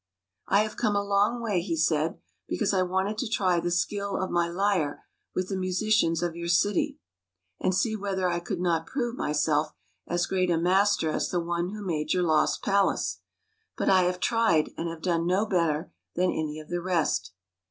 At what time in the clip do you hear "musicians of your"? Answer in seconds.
5.55-6.47